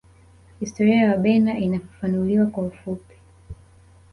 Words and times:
Historia 0.59 0.95
ya 1.03 1.11
Wabena 1.11 1.57
inafafanuliwa 1.59 2.45
kwa 2.47 2.63
ufupi 2.63 3.15